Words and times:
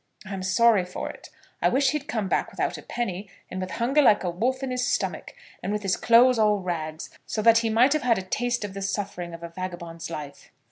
"I'm 0.25 0.41
sorry 0.41 0.83
for 0.83 1.11
it. 1.11 1.29
I 1.61 1.69
wish 1.69 1.91
he'd 1.91 2.07
come 2.07 2.27
back 2.27 2.49
without 2.49 2.75
a 2.75 2.81
penny, 2.81 3.29
and 3.51 3.61
with 3.61 3.69
hunger 3.69 4.01
like 4.01 4.23
a 4.23 4.31
wolf 4.31 4.63
in 4.63 4.71
his 4.71 4.83
stomach, 4.83 5.35
and 5.61 5.71
with 5.71 5.83
his 5.83 5.95
clothes 5.95 6.39
all 6.39 6.57
rags, 6.57 7.11
so 7.27 7.43
that 7.43 7.59
he 7.59 7.69
might 7.69 7.93
have 7.93 8.01
had 8.01 8.17
a 8.17 8.23
taste 8.23 8.65
of 8.65 8.73
the 8.73 8.81
suffering 8.81 9.31
of 9.35 9.43
a 9.43 9.49
vagabond's 9.49 10.09
life." 10.09 10.49